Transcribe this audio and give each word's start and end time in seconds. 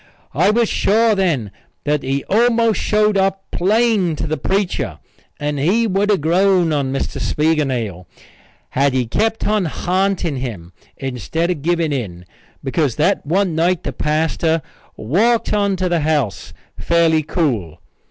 I 0.33 0.49
was 0.49 0.67
sure 0.67 1.13
then 1.13 1.51
that 1.83 2.01
he 2.01 2.23
almost 2.23 2.81
showed 2.81 3.19
up 3.19 3.43
plain 3.51 4.15
to 4.15 4.25
the 4.25 4.35
preacher 4.35 4.97
and 5.39 5.59
he 5.59 5.85
would 5.85 6.09
have 6.09 6.21
grown 6.21 6.73
on 6.73 6.91
Mr. 6.91 7.21
Spiegelnail 7.21 8.07
had 8.71 8.93
he 8.93 9.05
kept 9.05 9.45
on 9.45 9.65
ha'nting 9.65 10.37
him 10.37 10.73
instead 10.97 11.51
of 11.51 11.61
giving 11.61 11.93
in 11.93 12.25
because 12.63 12.95
that 12.95 13.23
one 13.27 13.53
night 13.53 13.83
the 13.83 13.93
pastor 13.93 14.63
walked 14.97 15.53
on 15.53 15.75
to 15.75 15.87
the 15.87 15.99
house 15.99 16.51
fairly 16.79 17.21
cool. 17.21 17.77